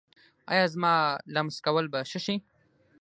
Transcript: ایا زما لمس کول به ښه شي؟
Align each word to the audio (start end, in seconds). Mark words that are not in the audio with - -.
ایا 0.51 0.65
زما 0.73 0.95
لمس 1.35 1.57
کول 1.65 1.85
به 1.93 1.99
ښه 2.09 2.19
شي؟ 2.25 2.35